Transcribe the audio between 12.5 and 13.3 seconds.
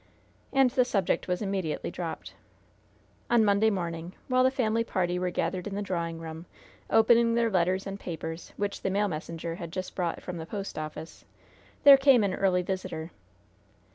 visitor.